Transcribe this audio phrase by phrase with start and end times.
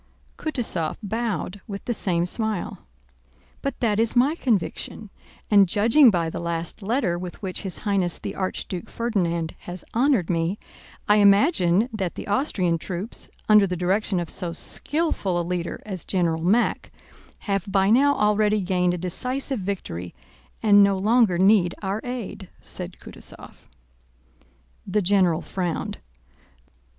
[0.35, 2.87] Kutúzov bowed with the same smile.
[3.61, 5.11] "But that is my conviction,
[5.51, 10.27] and judging by the last letter with which His Highness the Archduke Ferdinand has honored
[10.27, 10.57] me,
[11.07, 16.03] I imagine that the Austrian troops, under the direction of so skillful a leader as
[16.03, 16.91] General Mack,
[17.41, 20.15] have by now already gained a decisive victory
[20.63, 23.53] and no longer need our aid," said Kutúzov.
[24.87, 25.99] The general frowned.